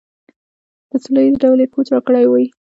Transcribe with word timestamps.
په 0.89 0.95
سوله 1.03 1.21
ایز 1.23 1.35
ډول 1.41 1.59
یې 1.63 1.67
کوچ 1.73 1.87
راکړی 1.93 2.25
وي. 2.31 2.45